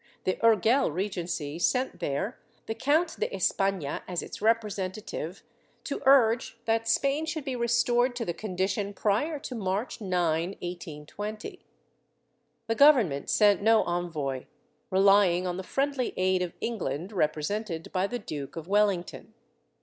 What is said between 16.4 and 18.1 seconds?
of England, represented by